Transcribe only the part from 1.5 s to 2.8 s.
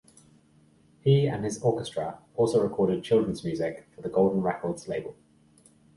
orchestra also